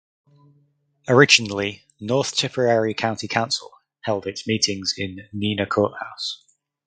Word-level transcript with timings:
Originally 1.07 1.83
North 1.99 2.35
Tipperary 2.35 2.95
County 2.95 3.27
Council 3.27 3.69
held 3.99 4.25
its 4.25 4.47
meetings 4.47 4.95
in 4.97 5.29
Nenagh 5.31 5.69
Courthouse. 5.69 6.43